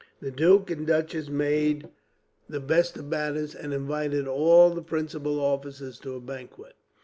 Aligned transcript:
The 0.19 0.31
duke 0.31 0.71
and 0.71 0.87
duchess 0.87 1.29
made 1.29 1.87
the 2.49 2.59
best 2.59 2.97
of 2.97 3.05
matters, 3.05 3.53
and 3.53 3.71
invited 3.71 4.27
all 4.27 4.71
the 4.71 4.81
principal 4.81 5.39
officers 5.39 5.99
to 5.99 6.15
a 6.15 6.19
banquet. 6.19 6.73